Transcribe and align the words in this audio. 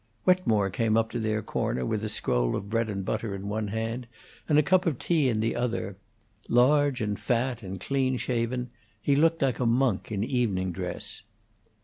Wetmore 0.25 0.71
came 0.71 0.97
up 0.97 1.11
to 1.11 1.19
their 1.19 1.43
corner, 1.43 1.85
with 1.85 2.03
a 2.03 2.09
scroll 2.09 2.55
of 2.55 2.71
bread 2.71 2.89
and 2.89 3.05
butter 3.05 3.35
in 3.35 3.47
one 3.47 3.67
hand 3.67 4.07
and 4.49 4.57
a 4.57 4.63
cup 4.63 4.87
of 4.87 4.97
tea 4.97 5.27
in 5.29 5.41
the 5.41 5.55
other. 5.55 5.95
Large 6.49 7.01
and 7.01 7.19
fat, 7.19 7.61
and 7.61 7.79
clean 7.79 8.17
shaven, 8.17 8.71
he 8.99 9.15
looked 9.15 9.43
like 9.43 9.59
a 9.59 9.65
monk 9.67 10.11
in 10.11 10.23
evening 10.23 10.71
dress. 10.71 11.21